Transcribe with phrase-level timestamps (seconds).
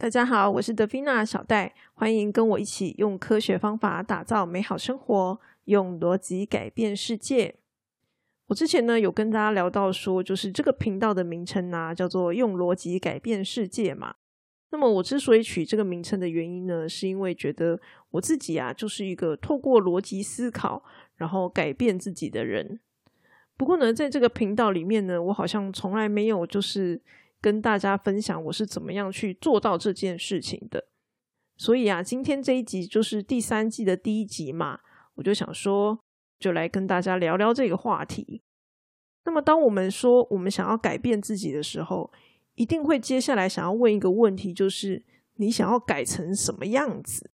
[0.00, 7.56] 大家好，我是德菲娜小戴，欢迎跟我一起用科学方法打造美好生活，用逻辑改变世界。
[8.46, 14.14] 我之前呢有跟大家聊到说，就是这个频道的名称呢叫做“用逻辑改变世界”嘛。
[14.70, 17.80] 那么我之所以取这个名称的原因呢，是因为觉得
[18.12, 20.84] 我自己啊就是一个透过逻辑思考，
[21.16, 22.78] 然后改变自己的人。
[23.56, 27.02] 不过呢，在这个频道里面呢，我好像从来没有就是。
[27.40, 30.86] 跟大家分享我是怎么样去做到这件事情的。
[31.56, 34.78] 所以啊，今天这一集就是第三季的第一集嘛，
[35.14, 35.98] 我就想说，
[36.38, 38.42] 就来跟大家聊聊这个话题。
[39.24, 42.10] 那么，当我们说我们想要改变自己的时候，
[42.54, 47.30] 一定会接下来想要问一个问题，就是你想要改成什么样子？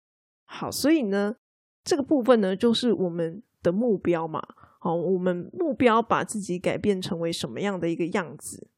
[0.44, 1.36] 好，所以呢，
[1.82, 4.42] 这个部分呢，就是我们的目标嘛。
[4.78, 8.69] 好，我们目标把自己改变成为什么样的一个样子？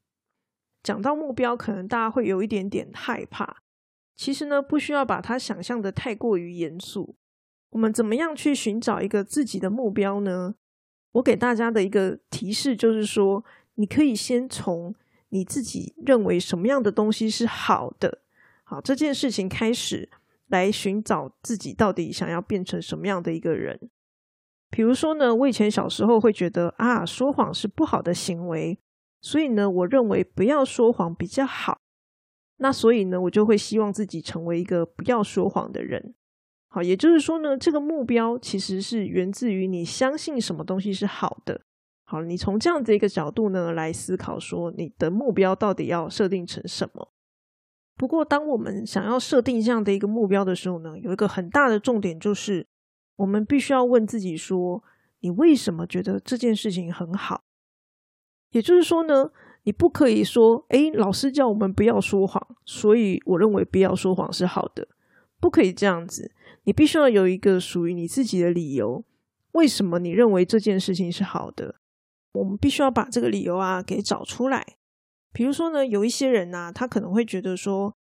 [0.82, 3.62] 讲到目标，可能大家会有一点点害怕。
[4.14, 7.16] 其实呢，不需要把它想象的太过于严肃。
[7.70, 10.54] 我们怎么样去寻找一个自己的目标呢？
[11.12, 13.44] 我给大家的一个提示就是说，
[13.76, 14.94] 你可以先从
[15.30, 18.20] 你自己认为什么样的东西是好的，
[18.64, 20.10] 好这件事情开始，
[20.48, 23.90] 来寻找自己到底想要变成什么样的一个人。
[24.68, 28.78] 比如说呢，我以前小时候会觉得啊，说谎是不好的行为。
[29.22, 31.78] 所以呢，我认为不要说谎比较好。
[32.58, 36.14] 那所以呢，我就会希望自己成为一个不要说谎的人。
[36.68, 41.60] 好，也就是说呢，这个目标其实是源自于你相信什么东西是好的。
[42.04, 47.08] 好，你从这样子一个角度呢来思考，说你的目标到底要设定成什么。
[47.96, 52.66] 不过，当我们想要设定这样的一个目标的时候呢，有一个很大的重点就是，
[53.16, 54.82] 我们必须要问自己说，
[55.20, 57.44] 你为什么觉得这件事情很好？
[58.52, 59.30] 也就是说呢，
[59.64, 64.88] 你不可以说，哎，老师叫我们不要说谎，所以我认为不要说谎是好的，
[65.40, 66.32] 不可以这样子。
[66.64, 69.04] 你必须要有一个属于你自己的理由，
[69.52, 71.76] 为什么你认为这件事情是好的？
[72.32, 74.76] 我们必须要把这个理由啊给找出来。
[75.32, 77.94] 比如说呢，有一些人呐，他可能会觉得说，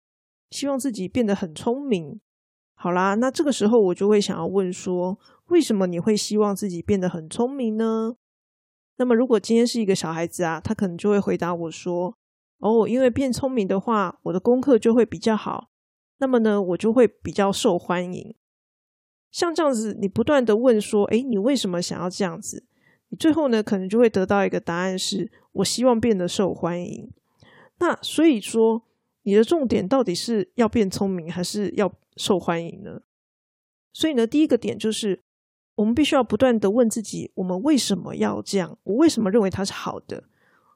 [0.50, 2.20] 希望自己变得很聪明。
[2.74, 8.16] 好啦，那这个时候我就会想要问说，为什么你会希望自己变得很聪明呢？
[9.02, 12.16] 那么，如果今天是一个小孩子啊，他可能就会回答我说
[12.62, 15.70] ：“哦，因为变聪明的话，我的功课就会比较好。
[16.18, 18.36] 那么呢，我就会比较受欢迎。”
[19.32, 22.64] 像这样子，你不断的问说：“诶，你为什么想要这样子？”
[23.10, 27.10] 你最后呢，可能就会得到一个答案是：“我希望变得受欢迎。”
[27.80, 28.84] 那所以说，
[29.24, 33.02] 你的重点到底是要变聪明，还是要受欢迎呢？
[33.92, 35.20] 所以呢，第一个点就是。
[35.74, 38.78] 我们必须要不断的问自己：我们为什么要这样？
[38.82, 40.24] 我为什么认为它是好的？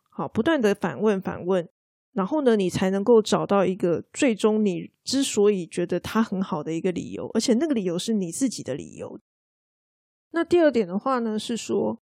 [0.08, 1.68] 好，不断的反问、反问，
[2.14, 9.20] 然后呢，你才能够找到一个最终你之所以觉得它很好的一个理由，而且那个理由是你自己的理由。
[10.30, 12.00] 那第二点的话呢，是说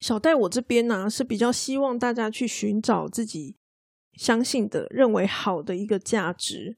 [0.00, 3.54] 小戴我这边呢是比较希望大家去寻找自己
[4.14, 6.76] 相信的、认为好的一个价值，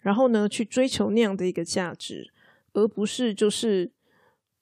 [0.00, 2.32] 然后呢去追求那样的一个价值，
[2.72, 3.92] 而不是就是。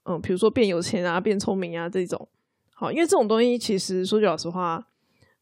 [0.04, 2.28] 嗯，比如说变有钱啊，变聪明啊，这种
[2.74, 4.88] 好，因为这种东西其实说句老实话，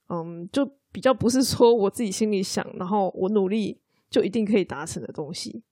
[0.09, 5.63] 嗯，就比较不是说我自己心里想，然后我努力就一定可以达成的东西。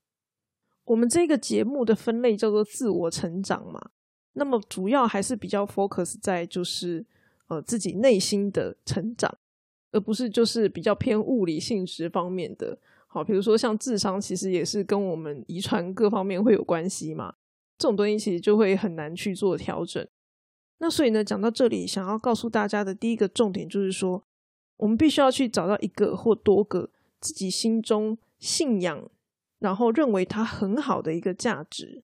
[0.85, 3.91] 我们这个节目的分类叫做自我成长嘛，
[4.33, 7.05] 那么主要还是比较 focus 在就是
[7.47, 9.37] 呃自己内心的成长，
[9.91, 12.75] 而不是就是比较偏物理性质方面的。
[13.05, 17.35] 好，比如说像智商，其实也是跟我们遗传各方面会有关系嘛。
[17.79, 20.05] 这种东西其实就会很难去做调整。
[20.77, 24.23] 那所以呢，讲到这里，想要告诉大家的第一个重点就是说，
[24.77, 29.09] 我们必须要去找到一个或多个自己心中信仰，
[29.59, 32.03] 然后认为它很好的一个价值。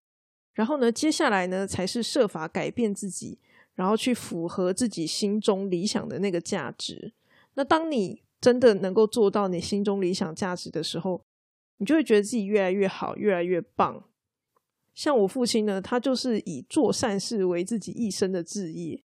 [0.53, 3.37] 然后呢，接下来呢，才是设法改变自己，
[3.75, 7.13] 然后去符合自己心中理想的那个价值。
[7.55, 11.21] 那当你真的能够做到你心中理想价值的时候，
[11.77, 14.03] 你就会觉得自己越来越好，越来越棒。
[14.95, 19.03] 像我父亲呢，他就是以做善事为自己一生的志业。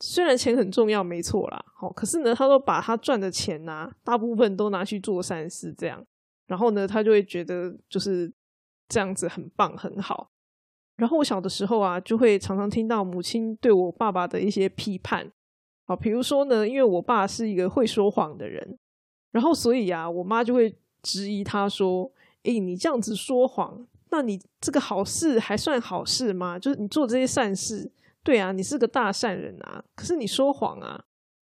[0.00, 6.04] 虽然钱很重要，没错啦，好，可是呢，他都把他赚的钱呐，大部分都拿去做善事，这样，
[6.46, 8.32] 然后呢，他就会觉得就是
[8.88, 10.30] 这样子很棒很好。
[10.96, 15.32] 然后我小的时候啊，就会常常听到母亲对我爸爸的一些批判，
[15.86, 18.78] 好，比如说呢，因为我爸是一个会说谎的人，
[19.32, 22.12] 然后所以啊，我妈就会质疑他说
[22.44, 26.56] ：“诶，你这样子说谎。”那你这个好事还算好事吗？
[26.56, 27.90] 就是你做这些善事，
[28.22, 29.84] 对啊，你是个大善人啊。
[29.96, 31.04] 可是你说谎啊，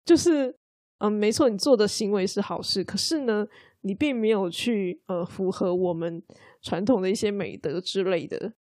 [0.05, 0.53] 就是
[0.99, 3.47] 嗯，没错，你做的行为是好事，可是呢，
[3.83, 6.21] 你并没有去呃符合我们
[6.61, 8.55] 传统的一些美德之类的。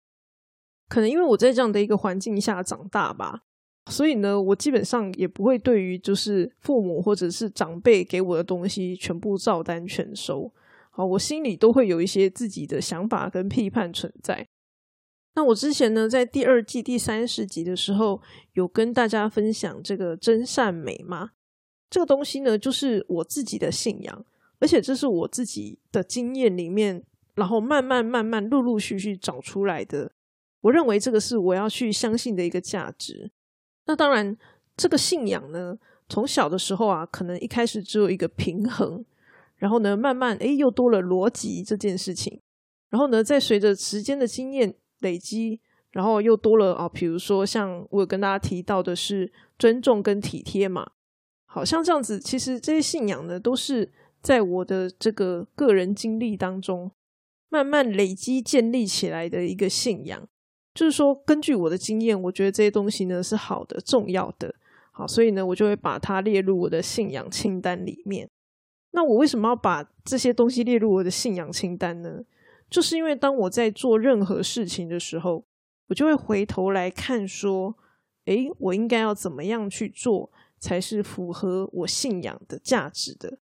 [0.88, 3.42] 可能因为我在这样的一个环境下长大吧，
[3.90, 10.52] 所以呢，我基本上也不会对于就是父母或者是长辈给我的东西全部照单全收。
[10.98, 14.48] 好，我心里都会有一些自己的想法跟批判存在。
[15.36, 18.20] 那我之前呢，在第二季第三十集的时候，
[18.54, 21.30] 有跟大家分享这个真善美吗？
[21.88, 24.24] 这个东西呢，就是我自己的信仰，
[24.58, 27.00] 而且这是我自己的经验里面，
[27.36, 30.10] 然后慢慢慢慢陆陆续续找出来的。
[30.62, 33.30] 我认为这个是我要去相信的一个价值。
[33.86, 34.36] 那当然，
[34.76, 35.78] 这个信仰呢，
[36.08, 39.04] 从小的时候啊，可能一开始只有一个平衡，
[39.58, 42.40] 然后呢，慢慢诶又多了逻辑这件事情，
[42.90, 45.60] 然后呢，再随着时间的经验累积，
[45.90, 50.92] 然后又多了啊，比如说像我有跟大家提到的是尊重跟体贴嘛，
[51.44, 53.90] 好像这样子，其实这些信仰呢，都是
[54.22, 56.90] 在我的这个个人经历当中
[57.48, 60.28] 慢慢累积建立起来的一个信仰。
[60.74, 64.54] 就是说，根据我的经验，我觉得这些东西呢是好的、重要的，
[64.92, 68.30] 好，所以呢，我就会把它列入我的信仰清单里面。
[68.92, 72.24] 那我为什么要把这些东西列入我的信仰清单呢？
[72.70, 75.44] 就是因为当我在做任何事情的时候，
[75.88, 77.76] 我就会回头来看，说，
[78.26, 83.38] 诶，我应该要怎么样去做，才是符合我信仰的价值的。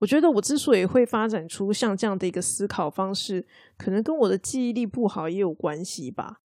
[0.00, 3.46] 我觉得我之所以会发展出像这样的一个思考方式，
[3.78, 6.42] 可能跟我的记忆力不好也有关系吧。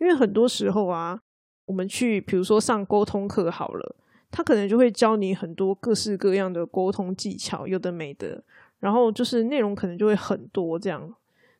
[0.00, 1.20] 因为很多时候啊，
[1.66, 3.96] 我们去比如说上沟通课好了，
[4.30, 8.42] 他可能就会教你很多各式各样的沟通技巧，有的没的，
[8.78, 11.14] 然后就是内容可能就会很多这样。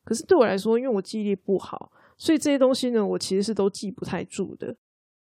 [0.05, 4.77] 可是对我来说，因为我记忆力不好，所以这些东西呢，我其实是都记不太住的。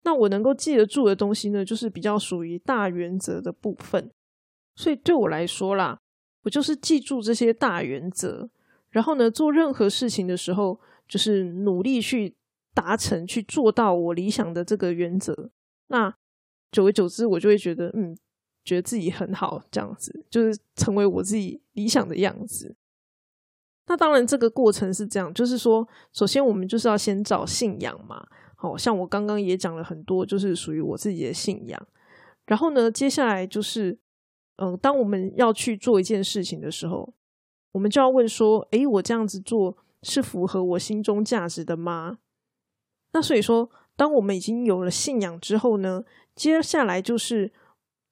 [0.03, 4.09] 那我能够记得住的东西呢，就是比较属于大原则的部分。
[4.75, 5.99] 所以对我来说啦，
[6.43, 8.49] 我就是记住这些大原则，
[8.91, 12.35] 然后呢，做任何事情的时候，就是努力去
[12.73, 15.49] 达成、去做到我理想的这个原则。
[15.87, 16.15] 那
[16.71, 18.17] 久而久之，我就会觉得，嗯，
[18.63, 22.75] 觉得自己很好，这样子就是成为我自己理想的样子。
[23.87, 28.27] 那当然，这个过程是这样，就是说，首先我们就是要先找信仰嘛。
[28.55, 31.87] 好像我刚刚也讲了很多，就是属于我自己的信仰。
[32.45, 33.99] 然后呢，接下来就是。
[34.59, 37.13] 嗯，当我们要去做一件事情的时候，
[37.73, 42.17] 我们就要问说：“诶，我这样子做是符合我心中价值的吗？”
[43.13, 46.03] 那所以说，当我们已经有了信仰之后呢，
[46.37, 47.51] 接下来就是，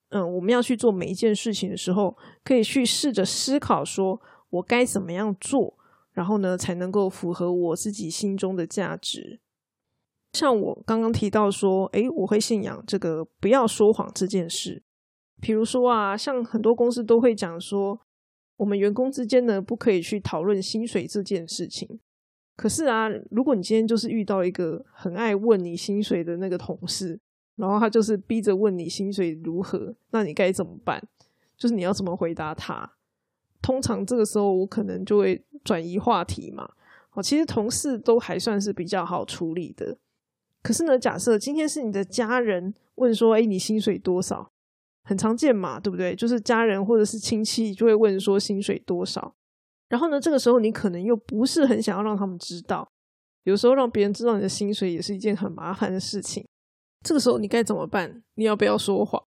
[0.09, 4.19] 嗯，我们要去做每一件事情的时候，可以去试着思考说
[4.49, 5.77] ：“我该怎么样做，
[6.11, 9.39] 然后呢，才能够符合我自己心中的价值？”
[10.33, 14.83] 像我刚刚提到说：“诶，我会信仰这个不要说谎这件事。”
[15.39, 18.01] 比如说啊，像很多公司都会讲说，
[18.57, 21.99] 我们员工之间呢不可以去讨论薪水这件事情。
[22.55, 27.19] 可是啊，如果你今天就是遇到一个很爱问你薪水的那个同事，
[27.55, 31.01] 然后他就是逼着问你薪水如何，那你该怎么办？
[31.57, 32.93] 就是你要怎么回答他？
[33.61, 36.69] 通常这个时候我可能就会转移话题嘛。
[37.13, 39.97] 哦，其实同事都还算是比较好处理的。
[40.61, 44.51] 可是呢，假设今天是你的家人问说，哎，你薪水多少？
[45.07, 46.15] 很常见嘛，对不对？
[46.15, 49.35] 就是家人或者是亲戚就会问说薪水多少，
[49.87, 52.89] 然后呢，这个时候你可能又不是很想要让他们知道，
[53.43, 56.43] 有时候让别人知道你的薪水也是一件很麻烦的事情。
[57.05, 58.23] 这个时候你该怎么办？
[58.33, 59.23] 你要不要说谎？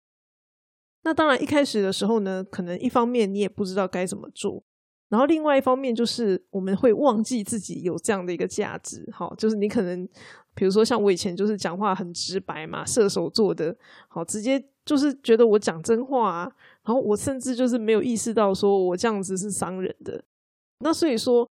[1.01, 4.63] 那当然，一开始的时候呢，可能一方面你也不知道该怎么做，
[5.09, 9.09] 然后另外一方面就是我们会忘记自己有这样的一个价值。
[9.11, 10.07] 好，就是你可能
[10.53, 13.75] 比如说像我以前就是讲话很直白嘛，射手座的，
[14.07, 14.63] 好直接。
[14.85, 16.51] 就是觉得我讲真话啊，
[16.83, 20.21] 然后我甚至就是没有意识到说我这样子是伤人的。
[20.79, 21.49] 那所以说，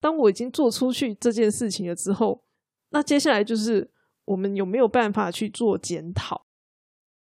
[0.00, 2.42] 当我已经做出去这件事情了之后，
[2.90, 3.88] 那接下来就是
[4.24, 6.44] 我们有没有办法去做检讨？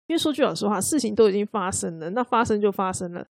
[0.07, 3.27] 因为说句老实话，事情都已经发生了，那发生就发生了。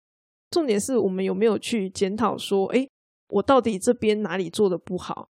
[0.49, 2.87] 重点是我们有没有去检讨说，哎，
[3.29, 5.29] 我到底这边哪里做的不好？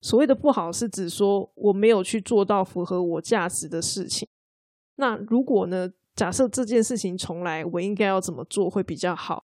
[0.00, 4.28] 所谓的不好，是指说我没有去做到符合我价值的事情。
[4.96, 5.90] 那如果呢？
[6.16, 9.42] 假设这件事情重来，我应该要怎么做会比较好？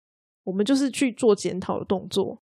[0.44, 2.44] 我们就是去做检讨的动作。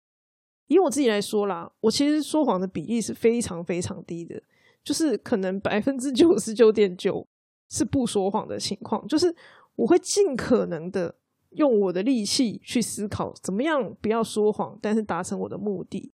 [0.68, 4.44] 以我自己来说啦，我其实说谎的比例是非常非常低的，
[4.84, 7.28] 就是可能百分之九十九点九
[7.70, 9.08] 是不说谎的情况。
[9.08, 9.36] 就是
[9.76, 11.16] 我会尽可能的
[11.52, 16.12] 用我的力气去思考，怎么样不要说谎，但是达成我的目的，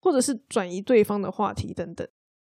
[0.00, 2.06] 或者是转移对方的话题等等。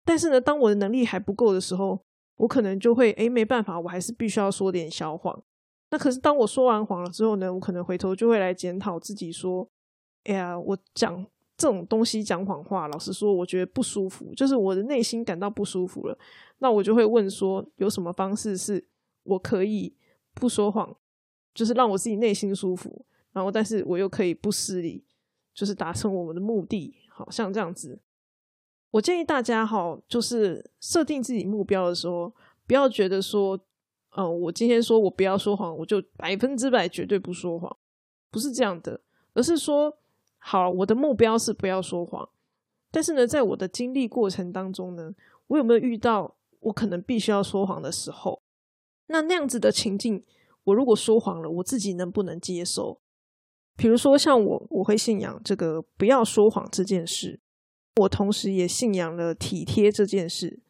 [0.05, 2.03] 但是呢，当我的能力还不够的时候，
[2.37, 5.43] 我可能就会诶，没办法，我还是必须要说点小谎。
[5.91, 9.69] 那可是当我说完谎了之后呢，我可能回头就会来检讨自己，说
[10.25, 11.27] 哎呀，我讲
[11.59, 16.17] 这种东西讲谎话，老实说，我觉得不舒服，就是我的内心感到不舒服了。
[16.61, 18.83] 那我就会问说，有什么方式是
[19.25, 19.93] 我可以
[20.35, 20.97] 不说谎，
[21.53, 25.05] 就是让我自己内心舒服，然后但是我又可以不失礼，
[25.53, 26.95] 就是达成我们的目的。
[27.09, 27.99] 好像这样子，
[28.93, 32.33] 我建议大家哈，就是设定自己目标的时候，
[32.65, 33.59] 不要觉得说，
[34.17, 37.77] 嗯，我今天说我不要说谎，我就百分之百绝对不说谎，
[38.31, 39.01] 不是这样的，
[39.35, 39.93] 而是说，
[40.51, 42.27] 好，我的目标是不要说谎，
[42.91, 45.13] 但是呢，在我的经历过程当中呢，
[45.49, 48.41] 我有没有遇到我可能必须要说谎的时候？
[49.09, 50.25] 那那样子的情境，
[50.65, 52.99] 我如果说谎了，我自己能不能接受？
[53.77, 57.41] 比如说，像我，我会信仰这个不要说谎这件事。
[57.97, 60.61] 我同时也信仰了体贴这件事。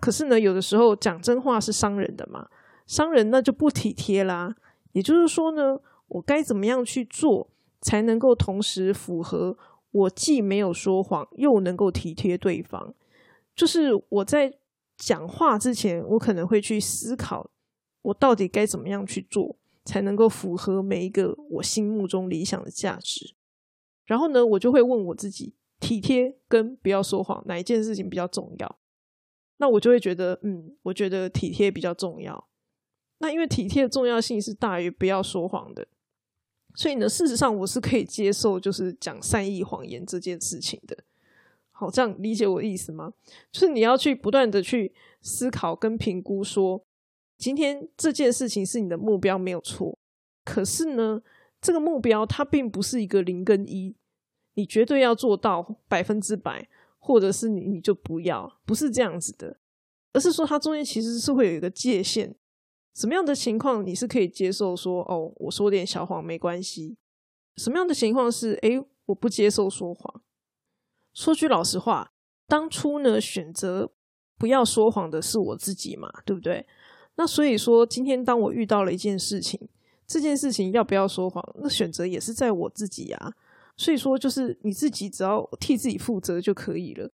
[0.00, 2.48] 可是呢，有的时候讲真话是伤人的嘛，
[2.86, 4.56] 伤人那就不体贴啦。
[4.92, 7.50] 也就是说呢，我该怎么样去做，
[7.86, 9.56] 才能够同时符合
[9.92, 12.92] 我既没有说谎，又能够体贴对方？
[13.54, 14.58] 就是我在
[14.96, 17.48] 讲话之前，我可能会去思考，
[18.02, 19.56] 我到底该怎么样去做。
[19.86, 23.36] 才能够符合每一个我心目中理想的价值。
[24.04, 28.78] 然后呢，我就会问我自己：体贴跟不要说谎，哪一件事情比较重要？
[29.58, 32.48] 那我就会觉得，嗯，我觉得体贴比较重要。
[33.18, 35.86] 那因为体贴的重要性是大于不要说谎的，
[36.76, 40.96] 所以呢，事实上我是可以接受，就是讲善意谎言这件事情的。
[41.72, 43.12] 好，这样理解我的意思吗？
[43.50, 46.84] 就是你要去不断的去思考跟评估说。
[47.38, 49.98] 今天这件事情是你的目标没有错，
[50.42, 51.20] 可是呢，
[51.60, 53.94] 这个目标它并不是一个零跟一，
[54.54, 56.66] 你绝对要做到百分之百，
[56.98, 59.58] 或者是你你就不要，不是这样子的，
[60.14, 62.34] 而是说它中间其实是会有一个界限，
[62.96, 66.96] 什么样的情况你是可以接受说哦，我说点小谎没关系，
[67.56, 70.22] 什么样的情况是诶，我不接受说谎。
[71.12, 72.14] 说句老实话，
[72.46, 73.92] 当初呢选择
[74.38, 76.66] 不要说谎的是我自己嘛，对不对？
[77.16, 79.68] 那所以说，今天当我遇到了一件事情，
[80.06, 83.34] 这件事情要不要说谎，那选择也是在我自己呀。
[83.76, 87.10] 所以说，就是你自己只要替自己负责就可以了，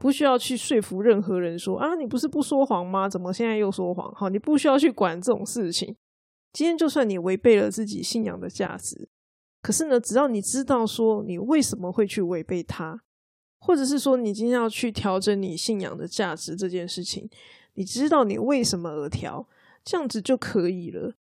[0.00, 3.06] 不需要去说服任何人说啊，你不是不说谎吗？
[3.06, 4.10] 怎么现在又说谎？
[4.14, 5.94] 好，你不需要去管这种事情。
[6.54, 9.10] 今天就算你违背了自己信仰的价值，
[9.60, 13.02] 可是呢，只要你知道说你为什么会去违背它，
[13.58, 17.28] 或者是说你今天要去调整你信仰的价值这件事情。
[17.74, 19.46] 你知道你为什么而调，
[19.84, 21.12] 这样子就可以了。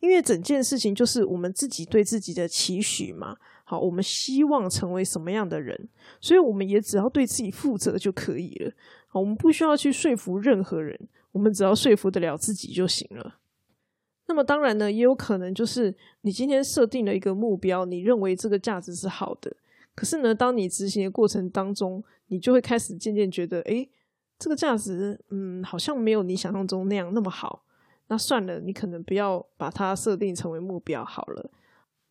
[0.00, 3.36] 因为整件事情就是我们自己对自己的期许嘛。
[3.64, 5.88] 好，我们希望成为什么样的人，
[6.20, 8.72] 所以我们也只要对自己负责就可以了。
[9.12, 10.98] 我们不需要去说服任何人，
[11.32, 13.36] 我们只要说服得了自己就行了。
[14.26, 19.54] 那么当然呢，也有可能就是你今天设定了一个目标，你认为这个价值是好的，
[19.94, 23.90] 可是呢，当你执行的过程当中，你就会开始渐渐觉得，诶。
[24.38, 27.64] 这个价值，嗯，好像没有你想象中那样那么好。
[28.08, 31.50] 那算了，你可能不要把它设定成为目标好了。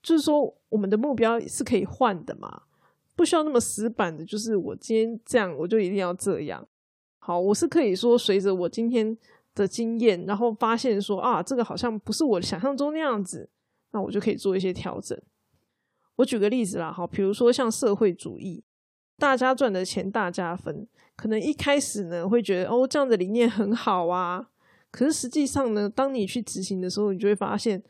[0.01, 2.61] 就是说，我们的目标是可以换的嘛，
[3.15, 4.23] 不需要那么死板的。
[4.23, 6.65] 就是我今天这样，我就一定要这样。
[7.19, 9.17] 好，我是可以说，随着我今天
[9.53, 13.49] 的经验，然后发现说啊，这个好像不是我想象中那样子，
[13.91, 15.19] 那我就可以做一些调整。
[16.17, 18.63] 我举个例子啦，好，比如说像社会主义，
[19.17, 20.87] 大家赚的钱大家分。
[21.15, 24.47] 可能一开始呢，会觉得哦，这样的理念很好啊。
[24.91, 27.81] 可是实际上呢，当你去执行的时候，你就会发现，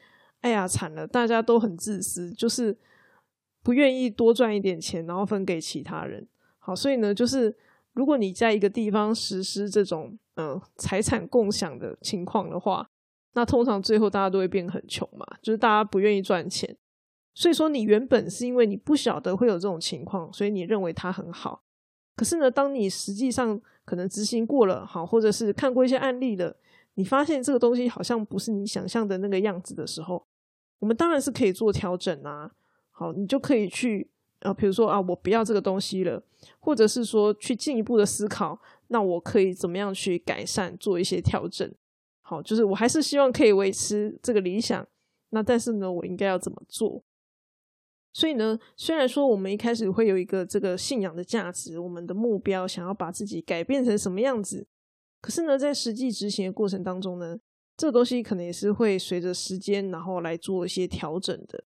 [0.42, 2.77] 哎呀，惨了，大家都很自私，就是
[3.63, 6.27] 不愿意多赚一点钱，然后分给其他人。
[6.60, 7.56] 好，所以呢，就是
[7.94, 12.89] 如果你在一个地方实施这种嗯财产共享的情况的话，
[13.34, 16.75] 那通常最后大家都会变很穷嘛，就是大家不愿意赚钱。
[17.36, 21.62] 所以说，你原本是因为你不晓得会有这种情况，所以你认为它很好。
[22.16, 26.58] 可是呢，当你实际上可能执行过了，好，或者是看过一些案例了，
[26.98, 30.25] 你发现这个东西好像不是你想象的那个样子的时候，
[30.80, 32.51] 我们当然是可以做调整啊。
[32.89, 36.22] 好，你就可以去啊，比如说啊，我不要这个东西了，
[36.60, 41.72] 或者是说去进一步的思考，那我可以怎么样去改善，做一些调整。
[42.22, 44.86] 好，就是我还是希望可以维持这个理想，
[45.30, 47.04] 那但是呢，我应该要怎么做？
[48.12, 54.66] 所以呢，虽然说我们一开始会有一个这个信仰的价值，我们的目标想要把自己改变成什么样子，
[55.27, 57.38] 可是呢，在实际执行的过程当中呢，
[57.75, 61.65] 这个东西可能也是会随着时间，然后来做一些调整的。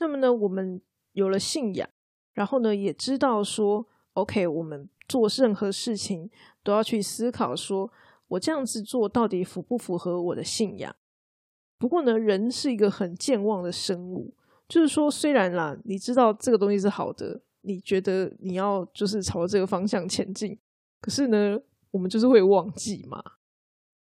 [0.00, 1.88] 那么呢，我们有了信仰，
[2.32, 6.28] 然后呢，也知道说，OK，我们做任何事情
[6.64, 7.88] 都要去思考，说
[8.26, 10.96] 我这样子做到底符不符合我的信仰？
[11.78, 14.34] 不过呢，人是一个很健忘的生物。
[14.66, 20.58] 就是说，虽然啦，你知道这个东西是好的，你觉得你要就是朝这个方向前进，
[21.00, 21.56] 可是呢，
[21.90, 23.22] 我们就是会忘记嘛。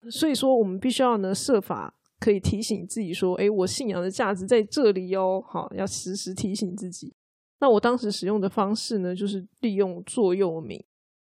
[0.10, 7.14] 所以说，我们必须要呢设法可以提醒自己说，哎，我信仰的价值在这里哦，好，要时时提醒自己。
[7.60, 10.84] 那我当时使用的方式呢，就是利用座右铭，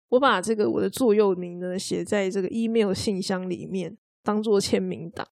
[0.09, 5.27] 我把这个我的座右铭呢写在这个 email 信箱里面，当做签名档。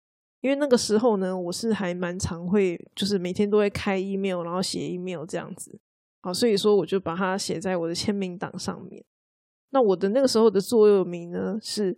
[0.41, 5.79] 因为那个时候呢，我是还蛮常会，就是每天都会开 email，然后写 email 这样子，
[6.21, 9.03] 好，所以说我就把它写在我的签名档上面。
[9.71, 11.97] 那我的那个时候的座右铭呢，是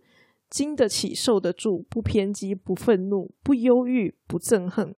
[0.50, 4.94] 经得起、受得住，不偏激、不愤怒、不忧郁、不憎恨，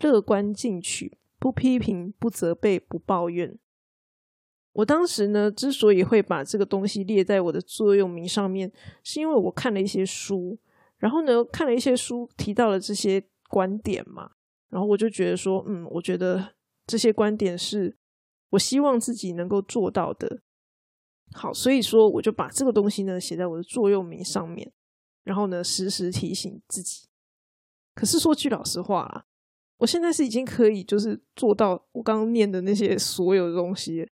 [0.00, 3.58] 乐观进取，不批评、不责备、不抱怨。
[4.72, 8.70] 我当时呢，之所以会把这个东西列在我的座右铭上面，
[9.02, 10.58] 是因为我看了一些书。
[10.98, 14.30] 然后呢，看了一些书，提到了这些观点嘛，
[14.70, 16.54] 然后我就觉得说，嗯，我觉得
[16.86, 17.94] 这些观点是
[18.48, 20.40] 我希望自己能够做到的。
[21.36, 24.72] 好，所以说我就把这个东西呢写在我的座右铭上面，
[25.22, 27.06] 然后呢时时提醒自己。
[27.94, 29.26] 可是说句老实话啦，
[29.76, 34.08] 我现在是已经可以就是做到我刚刚念的那些所有的东西，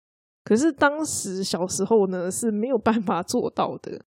[0.43, 4.03] 可是当时小时候呢是没有办法做到的。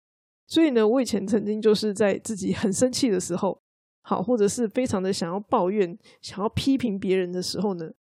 [0.47, 3.61] 所以呢，我以前曾经就是在自己很生气的时候，
[4.01, 7.91] 好，或者是非常的想要抱怨、想要批评别人的时候呢，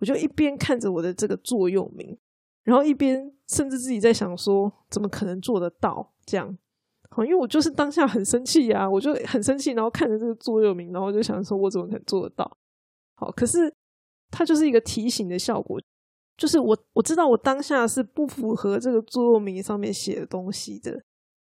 [0.00, 2.18] 我就一边看着我的这个座右铭，
[2.66, 6.58] 然后一边甚至自己在想说，怎么可能做得到这样？
[7.10, 12.58] 好，因为我就是当下很生气呀，我就很生气，然后看着这个座右铭，然后就想说，我怎么可能做得到？
[13.14, 13.72] 好，可是
[14.32, 15.80] 它就是一个提醒的效果，
[16.36, 21.00] 就是我我知道我当下是不符合这个座右铭上面写的东西的。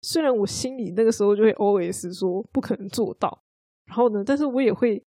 [0.01, 3.43] 虽然我心里那个时候就会 OS 说不可能做到，
[3.85, 5.03] 然后呢，但是我也会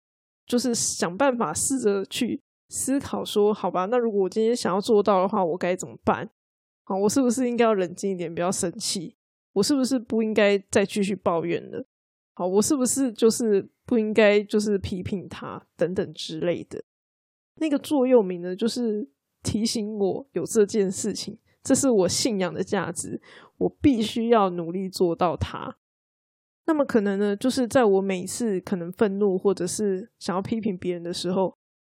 [0.45, 2.39] 就是想办法试着去
[2.73, 6.27] 思考说，好吧，那如果我今天想要做到的话，我该怎么办？
[6.85, 9.15] 好，我是不是应该要冷静一点，不要生气？
[9.53, 11.85] 我是不是不应该再继续抱怨了？
[12.33, 16.83] 好，我是不是就是不应该就是批评他等等之类的？
[17.57, 19.07] 那个座右铭呢，就是
[19.43, 21.37] 提醒我有这件事情。
[21.61, 23.21] 这是我信仰的价值，
[23.57, 25.77] 我必须要努力做到它。
[26.65, 31.55] 那么可能呢，就是在我每次可能愤怒或者是想要批评别人的时候，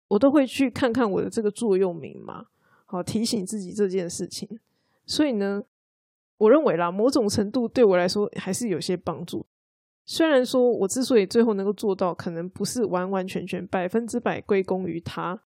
[0.07, 2.47] 我都会去看看我的这个座右铭嘛，
[2.85, 4.59] 好提醒自己这件事情。
[5.05, 5.63] 所以呢，
[6.37, 9.45] 我认为啦，某种程度对我来说还是有些帮助。
[10.05, 15.41] 虽然说我之所以最后能够做到，可能不是完完全全百分之百归功于他，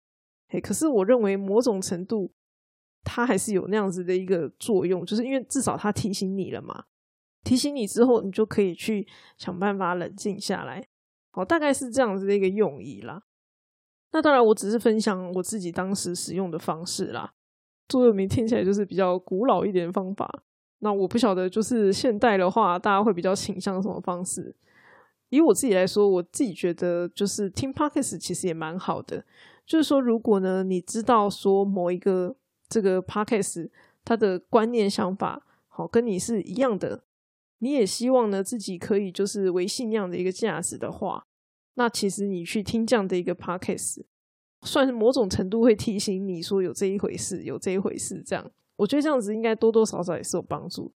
[0.48, 2.32] 嘿，可是我认为某种程度。
[3.08, 6.86] 它还是有那样子的一个作用，就是因为至少它提醒你了嘛，
[7.44, 9.06] 提醒你之后，你就可以去
[9.38, 10.84] 想办法冷静下来。
[11.30, 13.22] 好，大概是这样子的一个用意啦。
[14.16, 17.30] 那当然，我只是分享我自己当时使用的方式啦。
[17.86, 20.42] 座右铭听起来就是比较古老一点的方法。
[20.78, 24.56] 那我不晓得，就是现代的话，大家会比较倾向什么方式？
[25.28, 29.22] 以我自己来说，我自己觉得就是听 podcast 其实也蛮好的。
[29.66, 32.34] 就是说，如果呢，你知道说某一个。
[32.68, 33.70] 这个 podcast
[34.04, 37.04] 他的观念想法好跟你是一样的，
[37.60, 41.24] 你也希望呢自己可以就是为信仰的一个价值的话，
[41.76, 44.02] 那其实你去听这样的一个 podcast，
[44.62, 48.22] 算是某种程度会提醒你说有这一回事，有这一回事。
[48.26, 50.92] 这样，我觉得这样子应该多多少少也是有帮助。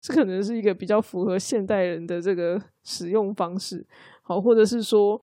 [0.00, 3.86] 这可能是一个比较符合现代人的这个使用方式，
[4.22, 5.22] 好，或者是说，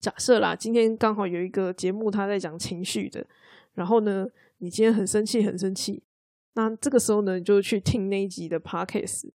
[0.00, 3.26] 假设啦，今天刚好有一个节目他在讲情绪的，
[3.74, 4.26] 然后呢。
[4.58, 6.02] 你今天很生气，很生气。
[6.54, 9.28] 那这个时候呢，你就去听那一集的 podcast。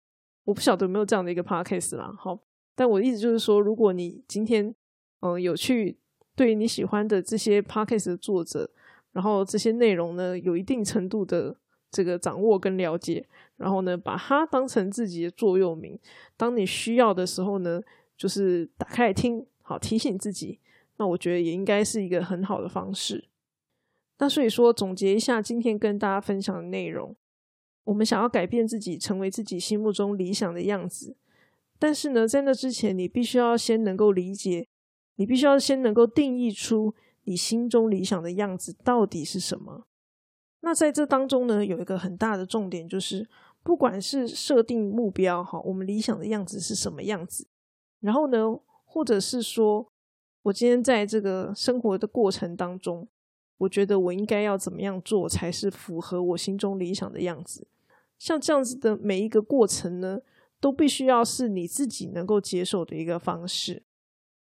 [0.44, 2.14] 我不晓得有没有这样的一个 podcast 啦。
[2.16, 2.38] 好，
[2.76, 4.72] 但我的意思就是说，如果你今天
[5.20, 5.96] 嗯有去
[6.34, 8.70] 对你喜欢的这些 podcast 的作者，
[9.12, 11.56] 然后这些内容呢有一定程度的
[11.90, 13.26] 这个掌握跟了解，
[13.56, 15.98] 然后呢把它当成自己的座右铭，
[16.36, 17.80] 当你需要的时候呢，
[18.16, 20.58] 就是打开来听，好提醒自己。
[20.98, 23.28] 那我觉得也应该是一个很好的方式。
[24.18, 27.14] 那所以说，总结一下今天跟大家分享的内容，
[27.84, 31.14] 我们想要改变自己，成为自己心目中理想的样子。
[31.78, 34.68] 但是呢，在那之前，你必须要先能够理解，
[35.16, 39.86] 你必须要先能够定义出你心中理想的样子到底是什么。
[40.60, 43.28] 那在这当中呢，有一个很大的重点，就是
[43.62, 47.46] 不管是设定目标哈，我们理想的样子是什么样子，
[48.00, 49.90] 然后呢，或者是说
[50.44, 53.08] 我今天在这个生活的过程当中。
[53.58, 57.66] 我觉得我应该要怎么样做才是符合我心中理想的样子？
[58.18, 60.20] 像这样子的每一个过程呢，
[60.60, 63.82] 都必须要是你自己能够接受的一个方式。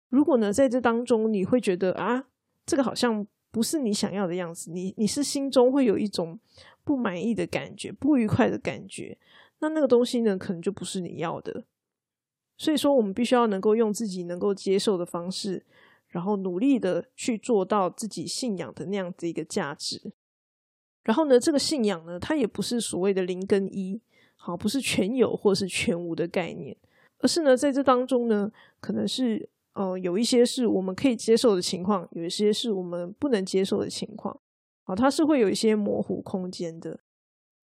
[0.08, 2.26] 如果呢，在这当中你会觉得啊，
[2.64, 6.38] 这个好像不是你想要的样子，你你是心中会有一种
[6.84, 9.18] 不满意的感觉、不愉快的感觉，
[9.60, 11.64] 那那个东西呢，可能就不是你要的。
[12.56, 15.66] 所以说，我们必须要能够用自己能够接受的方式，
[16.08, 20.12] 然后努力的去做到自己信仰的那样子一个价值。
[21.02, 24.00] 然后呢，这个信仰呢，它也不是所谓的零跟一，
[24.36, 26.76] 好，不是全有或是全无的概念，
[27.18, 34.40] 而是呢，在这当中呢，可能是呃有一些是我们可以接受的情况，有一些是我们不能接受的情况，
[34.82, 37.00] 好，它是会有一些模糊空间的。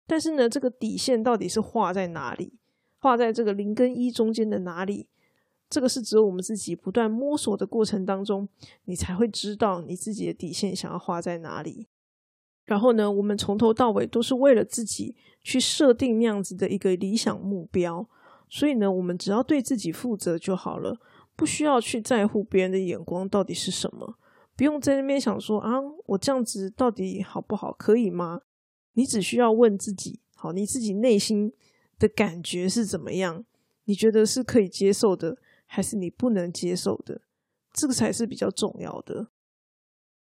[0.06, 2.60] 但是呢，这个底线到底是画在哪里？
[2.98, 5.08] 画在这个零跟一中间的哪里？
[5.69, 8.50] 这个是只有我们自己不断摸索的过程当中，
[8.86, 11.88] 你才会知道你自己的底线想要画在哪里。
[12.65, 18.10] 然后呢，我们从头到尾都是为了自己去设定那样子的一个理想目标，
[18.50, 20.98] 所以呢，我们只要对自己负责就好了，
[21.39, 24.19] 不需要去在乎别人的眼光到底是什么，
[24.58, 28.41] 不用在那边想说啊，我这样子到底好不好，可以吗？
[28.95, 31.54] 你只需要问自己，好，你自己内心
[31.97, 33.45] 的感觉是怎么样？
[33.86, 37.21] 你觉得是可以接受的，还是你不能接受的？
[37.71, 39.28] 这个才是比较重要的。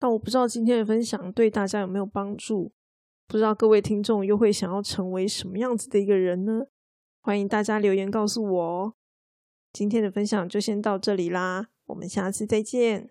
[0.00, 2.72] 那我不知道今天的分享对大家有没有帮助？
[3.26, 6.66] 不知道各位听众又会想要成为什么样子的一个人呢？
[7.22, 8.94] 欢迎大家留言告诉我哦。
[9.72, 13.10] 今天的分享就先到这里啦，我们下次再见。